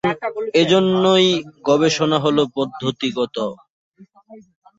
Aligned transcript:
এজন্যই 0.61 1.27
গবেষণা 1.67 2.17
হলো 2.19 2.43
পদ্ধতিগত। 2.55 3.37